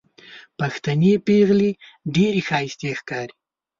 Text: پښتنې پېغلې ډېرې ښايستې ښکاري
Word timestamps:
پښتنې 0.59 1.13
پېغلې 1.27 1.71
ډېرې 2.15 2.41
ښايستې 2.47 2.89
ښکاري 2.99 3.33